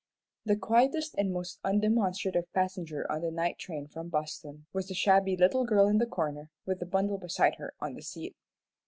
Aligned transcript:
The 0.45 0.55
quietest 0.55 1.13
and 1.19 1.31
most 1.31 1.59
undemonstrative 1.63 2.51
passenger 2.53 3.05
on 3.11 3.21
the 3.21 3.29
night 3.29 3.59
train 3.59 3.85
from 3.87 4.09
Boston 4.09 4.65
was 4.73 4.87
the 4.87 4.95
shabby 4.95 5.37
little 5.37 5.63
girl 5.63 5.87
in 5.87 5.99
the 5.99 6.07
corner, 6.07 6.49
with 6.65 6.79
the 6.79 6.87
bundle 6.87 7.19
beside 7.19 7.57
her 7.57 7.75
on 7.79 7.93
the 7.93 8.01
seat. 8.01 8.35